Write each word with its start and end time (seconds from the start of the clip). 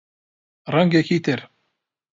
ڕەنگێکی 0.73 1.17
تر 1.25 1.39